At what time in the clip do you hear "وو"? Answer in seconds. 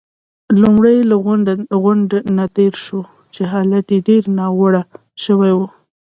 5.57-5.67